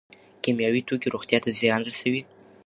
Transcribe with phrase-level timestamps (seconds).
[0.43, 2.21] کیمیاوي توکي روغتیا ته زیان رسوي.